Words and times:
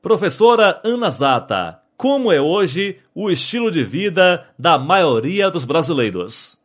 Professora 0.00 0.80
Ana 0.84 1.10
Zata, 1.10 1.82
como 1.96 2.30
é 2.30 2.40
hoje 2.40 3.00
o 3.12 3.28
estilo 3.28 3.68
de 3.68 3.82
vida 3.82 4.46
da 4.56 4.78
maioria 4.78 5.50
dos 5.50 5.64
brasileiros? 5.64 6.56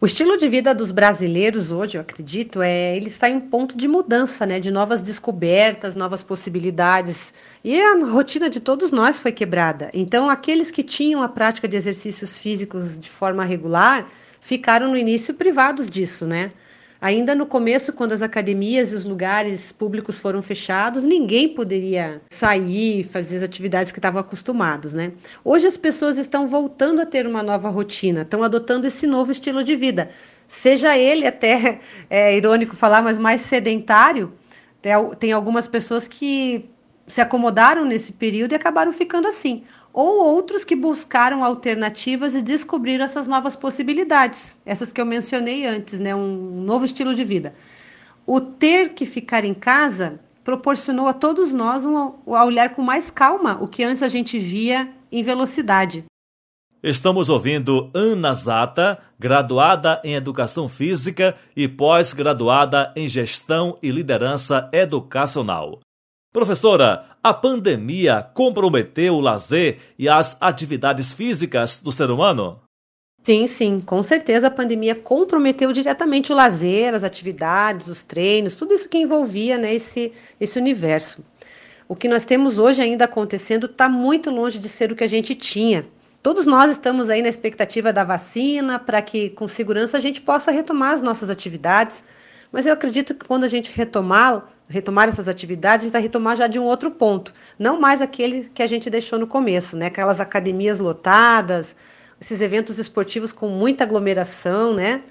O 0.00 0.06
estilo 0.06 0.38
de 0.38 0.48
vida 0.48 0.74
dos 0.74 0.90
brasileiros 0.90 1.70
hoje, 1.70 1.98
eu 1.98 2.00
acredito, 2.00 2.62
é 2.62 2.96
ele 2.96 3.08
está 3.08 3.28
em 3.28 3.36
um 3.36 3.40
ponto 3.40 3.76
de 3.76 3.86
mudança, 3.86 4.46
né, 4.46 4.58
de 4.58 4.70
novas 4.70 5.02
descobertas, 5.02 5.94
novas 5.94 6.22
possibilidades. 6.22 7.34
E 7.62 7.78
a 7.78 7.98
rotina 8.02 8.48
de 8.48 8.60
todos 8.60 8.90
nós 8.90 9.20
foi 9.20 9.30
quebrada. 9.30 9.90
Então, 9.92 10.30
aqueles 10.30 10.70
que 10.70 10.82
tinham 10.82 11.22
a 11.22 11.28
prática 11.28 11.68
de 11.68 11.76
exercícios 11.76 12.38
físicos 12.38 12.96
de 12.96 13.10
forma 13.10 13.44
regular 13.44 14.06
ficaram 14.40 14.88
no 14.88 14.96
início 14.96 15.34
privados 15.34 15.90
disso, 15.90 16.24
né? 16.24 16.50
Ainda 17.00 17.34
no 17.34 17.46
começo, 17.46 17.94
quando 17.94 18.12
as 18.12 18.20
academias 18.20 18.92
e 18.92 18.94
os 18.94 19.06
lugares 19.06 19.72
públicos 19.72 20.18
foram 20.18 20.42
fechados, 20.42 21.02
ninguém 21.02 21.48
poderia 21.48 22.20
sair, 22.28 23.04
fazer 23.04 23.38
as 23.38 23.42
atividades 23.42 23.90
que 23.90 23.98
estavam 23.98 24.20
acostumados, 24.20 24.92
né? 24.92 25.12
Hoje 25.42 25.66
as 25.66 25.78
pessoas 25.78 26.18
estão 26.18 26.46
voltando 26.46 27.00
a 27.00 27.06
ter 27.06 27.26
uma 27.26 27.42
nova 27.42 27.70
rotina, 27.70 28.20
estão 28.20 28.42
adotando 28.42 28.86
esse 28.86 29.06
novo 29.06 29.32
estilo 29.32 29.64
de 29.64 29.74
vida. 29.76 30.10
Seja 30.46 30.98
ele 30.98 31.26
até, 31.26 31.80
é 32.10 32.36
irônico 32.36 32.76
falar, 32.76 33.00
mas 33.00 33.18
mais 33.18 33.40
sedentário. 33.40 34.34
Tem 35.18 35.32
algumas 35.32 35.66
pessoas 35.66 36.06
que 36.06 36.68
se 37.10 37.20
acomodaram 37.20 37.84
nesse 37.84 38.12
período 38.12 38.52
e 38.52 38.54
acabaram 38.54 38.92
ficando 38.92 39.26
assim. 39.26 39.64
Ou 39.92 40.24
outros 40.24 40.64
que 40.64 40.76
buscaram 40.76 41.44
alternativas 41.44 42.34
e 42.34 42.40
descobriram 42.40 43.04
essas 43.04 43.26
novas 43.26 43.56
possibilidades, 43.56 44.56
essas 44.64 44.92
que 44.92 45.00
eu 45.00 45.06
mencionei 45.06 45.66
antes, 45.66 45.98
né? 45.98 46.14
um 46.14 46.62
novo 46.62 46.84
estilo 46.84 47.12
de 47.12 47.24
vida. 47.24 47.52
O 48.24 48.40
ter 48.40 48.90
que 48.90 49.04
ficar 49.04 49.44
em 49.44 49.52
casa 49.52 50.20
proporcionou 50.44 51.08
a 51.08 51.12
todos 51.12 51.52
nós 51.52 51.84
um, 51.84 51.96
a 51.96 52.44
olhar 52.44 52.70
com 52.70 52.82
mais 52.82 53.10
calma 53.10 53.58
o 53.60 53.66
que 53.66 53.82
antes 53.82 54.02
a 54.02 54.08
gente 54.08 54.38
via 54.38 54.88
em 55.10 55.22
velocidade. 55.22 56.04
Estamos 56.82 57.28
ouvindo 57.28 57.90
Ana 57.92 58.32
Zata, 58.32 58.98
graduada 59.18 60.00
em 60.02 60.14
Educação 60.14 60.66
Física 60.66 61.36
e 61.54 61.68
pós-graduada 61.68 62.92
em 62.96 63.06
Gestão 63.06 63.76
e 63.82 63.90
Liderança 63.90 64.70
Educacional. 64.72 65.80
Professora, 66.32 67.06
a 67.20 67.34
pandemia 67.34 68.22
comprometeu 68.22 69.14
o 69.14 69.20
lazer 69.20 69.78
e 69.98 70.08
as 70.08 70.36
atividades 70.40 71.12
físicas 71.12 71.78
do 71.78 71.90
ser 71.90 72.08
humano? 72.08 72.60
Sim, 73.24 73.48
sim, 73.48 73.80
com 73.80 74.00
certeza 74.00 74.46
a 74.46 74.50
pandemia 74.50 74.94
comprometeu 74.94 75.72
diretamente 75.72 76.32
o 76.32 76.36
lazer, 76.36 76.94
as 76.94 77.02
atividades, 77.02 77.88
os 77.88 78.04
treinos, 78.04 78.54
tudo 78.54 78.72
isso 78.72 78.88
que 78.88 78.96
envolvia 78.96 79.58
né, 79.58 79.74
esse, 79.74 80.12
esse 80.40 80.56
universo. 80.56 81.24
O 81.88 81.96
que 81.96 82.08
nós 82.08 82.24
temos 82.24 82.60
hoje 82.60 82.80
ainda 82.80 83.06
acontecendo 83.06 83.66
está 83.66 83.88
muito 83.88 84.30
longe 84.30 84.60
de 84.60 84.68
ser 84.68 84.92
o 84.92 84.96
que 84.96 85.02
a 85.02 85.08
gente 85.08 85.34
tinha. 85.34 85.84
Todos 86.22 86.46
nós 86.46 86.70
estamos 86.70 87.10
aí 87.10 87.22
na 87.22 87.28
expectativa 87.28 87.92
da 87.92 88.04
vacina 88.04 88.78
para 88.78 89.02
que, 89.02 89.30
com 89.30 89.48
segurança, 89.48 89.96
a 89.96 90.00
gente 90.00 90.22
possa 90.22 90.52
retomar 90.52 90.92
as 90.92 91.02
nossas 91.02 91.28
atividades, 91.28 92.04
mas 92.52 92.66
eu 92.66 92.72
acredito 92.72 93.14
que 93.14 93.26
quando 93.26 93.44
a 93.44 93.48
gente 93.48 93.70
retomar, 93.72 94.44
retomar 94.68 95.08
essas 95.08 95.28
atividades, 95.28 95.84
a 95.84 95.84
gente 95.84 95.92
vai 95.92 96.02
retomar 96.02 96.36
já 96.36 96.46
de 96.46 96.58
um 96.58 96.64
outro 96.64 96.90
ponto, 96.90 97.32
não 97.58 97.80
mais 97.80 98.00
aquele 98.00 98.50
que 98.52 98.62
a 98.62 98.66
gente 98.66 98.90
deixou 98.90 99.18
no 99.18 99.26
começo, 99.26 99.76
né? 99.76 99.86
Aquelas 99.86 100.20
academias 100.20 100.80
lotadas, 100.80 101.76
esses 102.20 102.40
eventos 102.40 102.78
esportivos 102.78 103.32
com 103.32 103.48
muita 103.48 103.84
aglomeração, 103.84 104.74
né? 104.74 105.02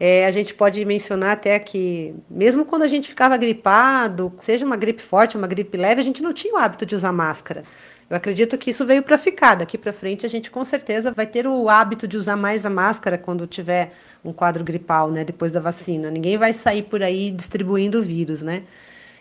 É, 0.00 0.24
a 0.26 0.30
gente 0.30 0.54
pode 0.54 0.84
mencionar 0.84 1.32
até 1.32 1.58
que, 1.58 2.14
mesmo 2.30 2.64
quando 2.64 2.82
a 2.82 2.88
gente 2.88 3.08
ficava 3.08 3.36
gripado, 3.36 4.32
seja 4.38 4.64
uma 4.64 4.76
gripe 4.76 5.02
forte, 5.02 5.36
uma 5.36 5.46
gripe 5.46 5.76
leve, 5.76 6.00
a 6.00 6.04
gente 6.04 6.22
não 6.22 6.32
tinha 6.32 6.54
o 6.54 6.56
hábito 6.56 6.86
de 6.86 6.94
usar 6.94 7.12
máscara. 7.12 7.64
Eu 8.08 8.16
acredito 8.16 8.56
que 8.56 8.70
isso 8.70 8.86
veio 8.86 9.02
para 9.02 9.18
ficar. 9.18 9.56
Daqui 9.56 9.76
para 9.76 9.92
frente, 9.92 10.24
a 10.24 10.28
gente 10.28 10.50
com 10.50 10.64
certeza 10.64 11.12
vai 11.12 11.26
ter 11.26 11.46
o 11.46 11.68
hábito 11.68 12.06
de 12.08 12.16
usar 12.16 12.36
mais 12.36 12.64
a 12.64 12.70
máscara 12.70 13.18
quando 13.18 13.46
tiver 13.46 13.92
um 14.24 14.32
quadro 14.32 14.64
gripal, 14.64 15.10
né, 15.10 15.24
depois 15.24 15.52
da 15.52 15.60
vacina. 15.60 16.10
Ninguém 16.10 16.38
vai 16.38 16.52
sair 16.52 16.84
por 16.84 17.02
aí 17.02 17.30
distribuindo 17.30 17.98
o 17.98 18.02
vírus, 18.02 18.40
né? 18.40 18.62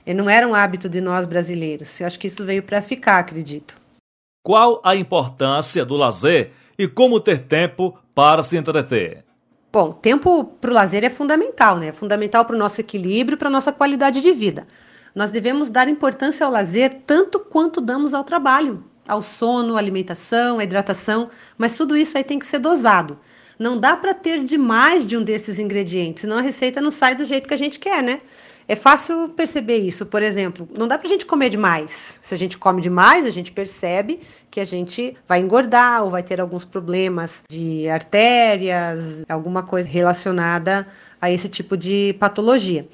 E 0.05 0.13
não 0.13 0.29
era 0.29 0.47
um 0.47 0.55
hábito 0.55 0.87
de 0.87 1.01
nós 1.01 1.25
brasileiros. 1.25 1.99
Eu 1.99 2.07
acho 2.07 2.17
que 2.17 2.27
isso 2.27 2.45
veio 2.45 2.63
para 2.63 2.81
ficar, 2.81 3.19
acredito. 3.19 3.75
Qual 4.41 4.79
a 4.85 4.95
importância 4.95 5.83
do 5.83 5.97
lazer 5.97 6.51
e 6.79 6.87
como 6.87 7.19
ter 7.19 7.39
tempo 7.43 7.99
para 8.15 8.41
se 8.41 8.55
entreter? 8.55 9.26
Bom, 9.77 9.91
tempo 9.91 10.43
para 10.59 10.71
o 10.71 10.73
lazer 10.73 11.03
é 11.03 11.09
fundamental, 11.11 11.77
né? 11.77 11.89
É 11.89 11.91
fundamental 11.91 12.43
para 12.43 12.55
o 12.55 12.57
nosso 12.57 12.81
equilíbrio, 12.81 13.37
para 13.37 13.47
a 13.47 13.51
nossa 13.51 13.71
qualidade 13.71 14.21
de 14.21 14.31
vida. 14.31 14.65
Nós 15.13 15.29
devemos 15.29 15.69
dar 15.69 15.87
importância 15.87 16.43
ao 16.43 16.51
lazer 16.51 17.03
tanto 17.05 17.39
quanto 17.39 17.79
damos 17.79 18.11
ao 18.11 18.23
trabalho, 18.23 18.83
ao 19.07 19.21
sono, 19.21 19.77
alimentação, 19.77 20.59
hidratação, 20.59 21.29
mas 21.59 21.75
tudo 21.75 21.95
isso 21.95 22.17
aí 22.17 22.23
tem 22.23 22.39
que 22.39 22.47
ser 22.47 22.57
dosado. 22.57 23.19
Não 23.59 23.77
dá 23.77 23.95
para 23.95 24.15
ter 24.15 24.43
demais 24.43 25.05
de 25.05 25.15
um 25.15 25.21
desses 25.21 25.59
ingredientes, 25.59 26.21
senão 26.21 26.39
a 26.39 26.41
receita 26.41 26.81
não 26.81 26.89
sai 26.89 27.13
do 27.13 27.23
jeito 27.23 27.47
que 27.47 27.53
a 27.53 27.57
gente 27.57 27.77
quer, 27.77 28.01
né? 28.01 28.17
É 28.67 28.75
fácil 28.75 29.29
perceber 29.29 29.77
isso, 29.77 30.05
por 30.05 30.21
exemplo, 30.21 30.67
não 30.77 30.89
dá 30.89 30.97
para 30.97 31.07
a 31.07 31.09
gente 31.09 31.25
comer 31.25 31.49
demais. 31.49 32.19
Se 32.21 32.35
a 32.35 32.37
gente 32.37 32.57
come 32.57 32.81
demais, 32.81 33.25
a 33.25 33.31
gente 33.31 33.49
percebe 33.49 34.19
que 34.51 34.59
a 34.59 34.65
gente 34.65 35.15
vai 35.25 35.39
engordar 35.39 36.03
ou 36.03 36.09
vai 36.09 36.21
ter 36.21 36.41
alguns 36.41 36.65
problemas 36.65 37.43
de 37.49 37.87
artérias, 37.87 39.23
alguma 39.29 39.63
coisa 39.63 39.87
relacionada 39.87 40.85
a 41.21 41.31
esse 41.31 41.47
tipo 41.47 41.77
de 41.77 42.13
patologia. 42.19 42.85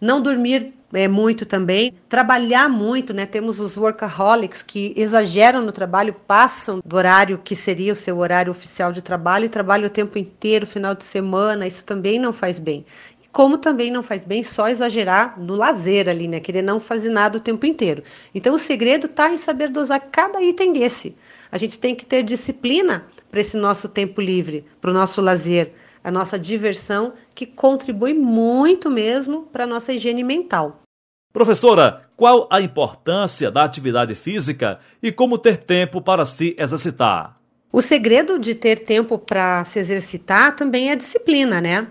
Não 0.00 0.22
dormir 0.22 0.72
é, 0.94 1.06
muito 1.06 1.44
também, 1.44 1.92
trabalhar 2.08 2.68
muito, 2.68 3.12
né? 3.12 3.26
Temos 3.26 3.60
os 3.60 3.76
workaholics 3.76 4.62
que 4.62 4.94
exageram 4.96 5.60
no 5.60 5.72
trabalho, 5.72 6.14
passam 6.26 6.80
do 6.82 6.96
horário 6.96 7.36
que 7.36 7.54
seria 7.54 7.92
o 7.92 7.96
seu 7.96 8.16
horário 8.18 8.50
oficial 8.50 8.92
de 8.92 9.02
trabalho 9.02 9.44
e 9.44 9.48
trabalham 9.50 9.86
o 9.86 9.90
tempo 9.90 10.18
inteiro, 10.18 10.66
final 10.66 10.94
de 10.94 11.04
semana, 11.04 11.66
isso 11.66 11.84
também 11.84 12.18
não 12.18 12.32
faz 12.32 12.58
bem. 12.58 12.86
Como 13.30 13.58
também 13.58 13.90
não 13.90 14.02
faz 14.02 14.24
bem 14.24 14.42
só 14.42 14.68
exagerar 14.68 15.38
no 15.38 15.54
lazer 15.54 16.08
ali, 16.08 16.26
né? 16.26 16.40
Querer 16.40 16.62
não 16.62 16.80
fazer 16.80 17.10
nada 17.10 17.38
o 17.38 17.40
tempo 17.40 17.66
inteiro. 17.66 18.02
Então 18.34 18.54
o 18.54 18.58
segredo 18.58 19.06
está 19.06 19.30
em 19.30 19.36
saber 19.36 19.68
dosar 19.68 20.00
cada 20.10 20.42
item 20.42 20.72
desse. 20.72 21.14
A 21.52 21.58
gente 21.58 21.78
tem 21.78 21.94
que 21.94 22.06
ter 22.06 22.22
disciplina 22.22 23.06
para 23.30 23.40
esse 23.40 23.56
nosso 23.56 23.88
tempo 23.88 24.20
livre, 24.20 24.64
para 24.80 24.90
o 24.90 24.94
nosso 24.94 25.20
lazer 25.20 25.72
a 26.02 26.10
nossa 26.10 26.38
diversão, 26.38 27.12
que 27.34 27.44
contribui 27.44 28.14
muito 28.14 28.90
mesmo 28.90 29.42
para 29.42 29.64
a 29.64 29.66
nossa 29.66 29.92
higiene 29.92 30.24
mental. 30.24 30.80
Professora, 31.32 32.02
qual 32.16 32.48
a 32.50 32.60
importância 32.60 33.50
da 33.50 33.64
atividade 33.64 34.14
física 34.14 34.80
e 35.02 35.12
como 35.12 35.36
ter 35.36 35.58
tempo 35.58 36.00
para 36.00 36.24
se 36.24 36.56
exercitar? 36.58 37.38
O 37.70 37.82
segredo 37.82 38.38
de 38.38 38.54
ter 38.54 38.80
tempo 38.80 39.18
para 39.18 39.62
se 39.64 39.78
exercitar 39.78 40.56
também 40.56 40.88
é 40.88 40.92
a 40.92 40.96
disciplina, 40.96 41.60
né? 41.60 41.86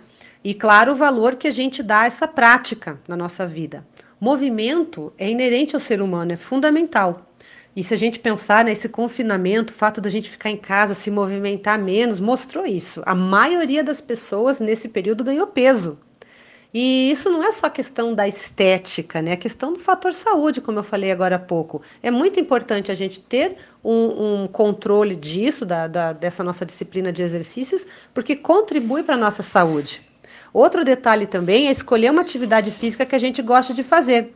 E 0.48 0.54
claro, 0.54 0.94
o 0.94 0.96
valor 0.96 1.36
que 1.36 1.46
a 1.46 1.52
gente 1.52 1.84
dá 1.84 2.04
a 2.04 2.06
essa 2.06 2.26
prática 2.26 2.98
na 3.06 3.18
nossa 3.18 3.46
vida. 3.46 3.86
Movimento 4.18 5.12
é 5.18 5.30
inerente 5.30 5.76
ao 5.76 5.80
ser 5.82 6.02
humano, 6.02 6.32
é 6.32 6.38
fundamental. 6.38 7.34
E 7.76 7.84
se 7.84 7.94
a 7.94 7.98
gente 7.98 8.18
pensar 8.18 8.64
nesse 8.64 8.88
confinamento, 8.88 9.74
o 9.74 9.76
fato 9.76 10.00
da 10.00 10.10
gente 10.10 10.30
ficar 10.30 10.50
em 10.50 10.56
casa, 10.56 10.94
se 10.94 11.12
movimentar 11.12 11.78
menos, 11.78 12.22
mostrou 12.22 12.66
isso. 12.66 13.04
A 13.06 13.14
maioria 13.14 13.84
das 13.84 14.00
pessoas 14.00 14.62
nesse 14.62 14.88
período 14.88 15.22
ganhou 15.22 15.48
peso. 15.48 16.00
E 16.74 17.12
isso 17.12 17.30
não 17.30 17.44
é 17.44 17.52
só 17.52 17.70
questão 17.70 18.16
da 18.16 18.26
estética, 18.26 19.22
né? 19.22 19.32
É 19.32 19.36
questão 19.36 19.74
do 19.74 19.80
fator 19.80 20.14
saúde, 20.14 20.62
como 20.62 20.80
eu 20.80 20.84
falei 20.84 21.12
agora 21.12 21.36
há 21.36 21.40
pouco. 21.40 21.82
É 22.02 22.10
muito 22.10 22.40
importante 22.40 22.90
a 22.90 22.96
gente 22.96 23.20
ter 23.20 23.58
um, 23.84 24.44
um 24.44 24.48
controle 24.48 25.14
disso, 25.18 25.66
da, 25.66 25.88
da, 25.88 26.14
dessa 26.14 26.42
nossa 26.42 26.66
disciplina 26.66 27.12
de 27.12 27.22
exercícios, 27.22 27.86
porque 28.14 28.34
contribui 28.34 29.04
para 29.04 29.16
a 29.16 29.18
nossa 29.18 29.44
saúde. 29.44 30.08
Outro 30.54 30.84
detalhe 30.84 31.28
também 31.28 31.68
é 31.68 31.72
escolher 31.72 32.12
uma 32.12 32.22
atividade 32.22 32.72
física 32.72 33.06
que 33.06 33.16
a 33.16 33.20
gente 33.20 33.42
gosta 33.42 33.74
de 33.74 33.84
fazer. 33.84 34.34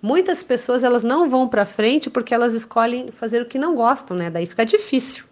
Muitas 0.00 0.42
pessoas 0.42 0.82
elas 0.82 1.02
não 1.02 1.28
vão 1.28 1.46
para 1.46 1.64
frente 1.64 2.10
porque 2.10 2.34
elas 2.34 2.54
escolhem 2.54 3.12
fazer 3.12 3.40
o 3.42 3.46
que 3.46 3.58
não 3.58 3.74
gostam, 3.74 4.16
né? 4.16 4.30
Daí 4.30 4.46
fica 4.46 4.64
difícil. 4.66 5.24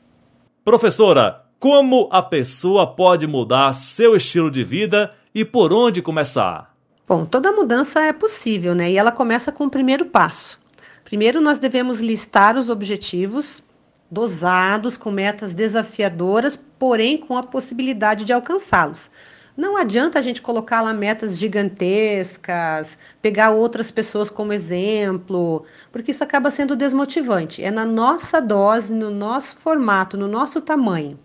Professora, 0.64 1.42
como 1.58 2.08
a 2.12 2.22
pessoa 2.22 2.86
pode 2.86 3.26
mudar 3.26 3.72
seu 3.72 4.14
estilo 4.14 4.50
de 4.50 4.62
vida 4.62 5.12
e 5.34 5.44
por 5.44 5.72
onde 5.72 6.00
começar? 6.00 6.74
Bom, 7.06 7.24
toda 7.24 7.52
mudança 7.52 8.00
é 8.00 8.12
possível, 8.12 8.74
né? 8.74 8.90
E 8.90 8.96
ela 8.96 9.10
começa 9.10 9.50
com 9.50 9.64
o 9.64 9.70
primeiro 9.70 10.06
passo. 10.06 10.60
Primeiro, 11.04 11.40
nós 11.40 11.58
devemos 11.58 12.00
listar 12.00 12.56
os 12.56 12.70
objetivos 12.70 13.62
dosados, 14.10 14.96
com 14.96 15.10
metas 15.10 15.54
desafiadoras, 15.54 16.56
porém 16.78 17.16
com 17.16 17.36
a 17.36 17.42
possibilidade 17.42 18.24
de 18.24 18.32
alcançá-los. 18.32 19.10
Não 19.60 19.76
adianta 19.76 20.18
a 20.18 20.22
gente 20.22 20.40
colocar 20.40 20.80
lá 20.80 20.94
metas 20.94 21.36
gigantescas, 21.36 22.98
pegar 23.20 23.50
outras 23.50 23.90
pessoas 23.90 24.30
como 24.30 24.54
exemplo, 24.54 25.66
porque 25.92 26.12
isso 26.12 26.24
acaba 26.24 26.50
sendo 26.50 26.74
desmotivante. 26.74 27.62
É 27.62 27.70
na 27.70 27.84
nossa 27.84 28.40
dose, 28.40 28.94
no 28.94 29.10
nosso 29.10 29.56
formato, 29.56 30.16
no 30.16 30.26
nosso 30.26 30.62
tamanho. 30.62 31.18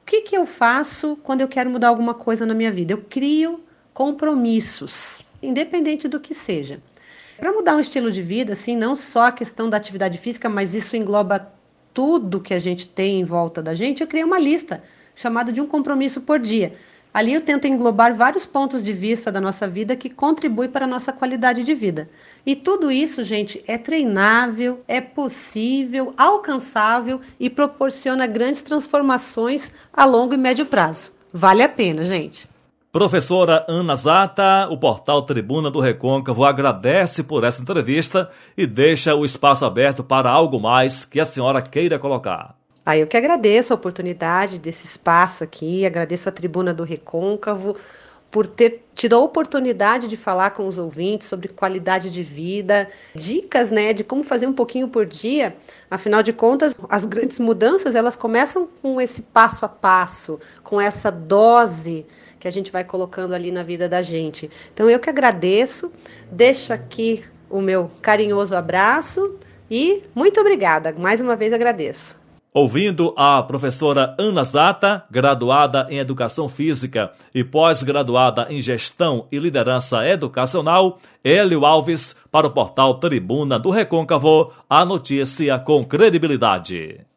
O 0.00 0.06
que, 0.06 0.22
que 0.22 0.34
eu 0.34 0.46
faço 0.46 1.18
quando 1.22 1.42
eu 1.42 1.48
quero 1.48 1.68
mudar 1.68 1.88
alguma 1.88 2.14
coisa 2.14 2.46
na 2.46 2.54
minha 2.54 2.72
vida? 2.72 2.94
Eu 2.94 3.04
crio 3.06 3.62
compromissos, 3.92 5.22
independente 5.42 6.08
do 6.08 6.18
que 6.18 6.32
seja. 6.32 6.80
Para 7.36 7.52
mudar 7.52 7.76
um 7.76 7.80
estilo 7.80 8.10
de 8.10 8.22
vida, 8.22 8.54
assim, 8.54 8.74
não 8.74 8.96
só 8.96 9.26
a 9.26 9.32
questão 9.32 9.68
da 9.68 9.76
atividade 9.76 10.16
física, 10.16 10.48
mas 10.48 10.74
isso 10.74 10.96
engloba 10.96 11.52
tudo 11.92 12.40
que 12.40 12.54
a 12.54 12.58
gente 12.58 12.88
tem 12.88 13.20
em 13.20 13.24
volta 13.24 13.62
da 13.62 13.74
gente, 13.74 14.00
eu 14.00 14.06
criei 14.06 14.24
uma 14.24 14.38
lista 14.38 14.82
chamada 15.14 15.52
de 15.52 15.60
um 15.60 15.66
compromisso 15.66 16.22
por 16.22 16.38
dia. 16.38 16.74
Ali 17.18 17.34
eu 17.34 17.40
tento 17.40 17.66
englobar 17.66 18.14
vários 18.14 18.46
pontos 18.46 18.84
de 18.84 18.92
vista 18.92 19.32
da 19.32 19.40
nossa 19.40 19.66
vida 19.66 19.96
que 19.96 20.08
contribuem 20.08 20.70
para 20.70 20.84
a 20.84 20.88
nossa 20.88 21.12
qualidade 21.12 21.64
de 21.64 21.74
vida. 21.74 22.08
E 22.46 22.54
tudo 22.54 22.92
isso, 22.92 23.24
gente, 23.24 23.60
é 23.66 23.76
treinável, 23.76 24.84
é 24.86 25.00
possível, 25.00 26.14
alcançável 26.16 27.20
e 27.40 27.50
proporciona 27.50 28.24
grandes 28.24 28.62
transformações 28.62 29.68
a 29.92 30.04
longo 30.04 30.32
e 30.32 30.36
médio 30.36 30.64
prazo. 30.64 31.10
Vale 31.32 31.64
a 31.64 31.68
pena, 31.68 32.04
gente. 32.04 32.48
Professora 32.92 33.66
Ana 33.68 33.96
Zata, 33.96 34.68
o 34.70 34.78
portal 34.78 35.22
Tribuna 35.22 35.72
do 35.72 35.80
Recôncavo 35.80 36.44
agradece 36.44 37.24
por 37.24 37.42
essa 37.42 37.60
entrevista 37.60 38.30
e 38.56 38.64
deixa 38.64 39.16
o 39.16 39.24
espaço 39.24 39.64
aberto 39.64 40.04
para 40.04 40.30
algo 40.30 40.60
mais 40.60 41.04
que 41.04 41.18
a 41.18 41.24
senhora 41.24 41.60
queira 41.60 41.98
colocar. 41.98 42.54
Ah, 42.90 42.96
eu 42.96 43.06
que 43.06 43.18
agradeço 43.18 43.74
a 43.74 43.76
oportunidade 43.76 44.58
desse 44.58 44.86
espaço 44.86 45.44
aqui, 45.44 45.84
agradeço 45.84 46.26
a 46.26 46.32
Tribuna 46.32 46.72
do 46.72 46.84
Recôncavo 46.84 47.76
por 48.30 48.46
ter 48.46 48.82
tido 48.94 49.14
a 49.14 49.18
oportunidade 49.18 50.08
de 50.08 50.16
falar 50.16 50.52
com 50.52 50.66
os 50.66 50.78
ouvintes 50.78 51.28
sobre 51.28 51.48
qualidade 51.48 52.08
de 52.08 52.22
vida, 52.22 52.88
dicas, 53.14 53.70
né, 53.70 53.92
de 53.92 54.02
como 54.02 54.24
fazer 54.24 54.46
um 54.46 54.54
pouquinho 54.54 54.88
por 54.88 55.04
dia. 55.04 55.54
Afinal 55.90 56.22
de 56.22 56.32
contas, 56.32 56.74
as 56.88 57.04
grandes 57.04 57.38
mudanças, 57.38 57.94
elas 57.94 58.16
começam 58.16 58.66
com 58.80 58.98
esse 58.98 59.20
passo 59.20 59.66
a 59.66 59.68
passo, 59.68 60.40
com 60.62 60.80
essa 60.80 61.12
dose 61.12 62.06
que 62.40 62.48
a 62.48 62.50
gente 62.50 62.72
vai 62.72 62.84
colocando 62.84 63.34
ali 63.34 63.52
na 63.52 63.62
vida 63.62 63.86
da 63.86 64.00
gente. 64.00 64.50
Então 64.72 64.88
eu 64.88 64.98
que 64.98 65.10
agradeço, 65.10 65.92
deixo 66.32 66.72
aqui 66.72 67.22
o 67.50 67.60
meu 67.60 67.90
carinhoso 68.00 68.56
abraço 68.56 69.36
e 69.70 70.04
muito 70.14 70.40
obrigada. 70.40 70.94
Mais 70.98 71.20
uma 71.20 71.36
vez 71.36 71.52
agradeço. 71.52 72.16
Ouvindo 72.58 73.14
a 73.16 73.40
professora 73.40 74.16
Ana 74.18 74.42
Zata, 74.42 75.04
graduada 75.08 75.86
em 75.88 75.98
Educação 75.98 76.48
Física 76.48 77.12
e 77.32 77.44
pós-graduada 77.44 78.48
em 78.50 78.60
Gestão 78.60 79.28
e 79.30 79.38
Liderança 79.38 80.04
Educacional, 80.04 80.98
Hélio 81.22 81.64
Alves, 81.64 82.16
para 82.32 82.48
o 82.48 82.50
portal 82.50 82.94
Tribuna 82.94 83.60
do 83.60 83.70
Recôncavo, 83.70 84.52
a 84.68 84.84
notícia 84.84 85.56
com 85.60 85.84
credibilidade. 85.84 87.07